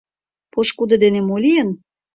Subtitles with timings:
[0.51, 1.69] Пошкудо дене мо лийын?